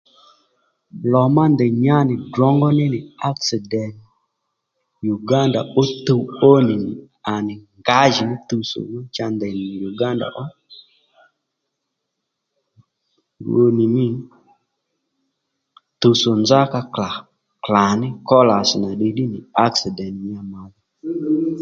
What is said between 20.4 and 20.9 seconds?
mà dho